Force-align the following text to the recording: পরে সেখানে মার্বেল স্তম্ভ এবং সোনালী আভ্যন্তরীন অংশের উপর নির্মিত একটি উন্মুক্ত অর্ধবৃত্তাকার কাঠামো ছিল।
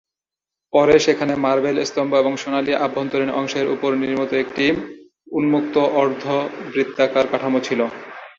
পরে 0.73 0.95
সেখানে 0.99 1.33
মার্বেল 1.37 1.77
স্তম্ভ 1.83 2.11
এবং 2.15 2.33
সোনালী 2.37 2.71
আভ্যন্তরীন 2.77 3.31
অংশের 3.31 3.67
উপর 3.75 3.89
নির্মিত 4.01 4.31
একটি 4.35 4.65
উন্মুক্ত 5.31 5.75
অর্ধবৃত্তাকার 6.01 7.25
কাঠামো 7.31 7.59
ছিল। 7.67 7.79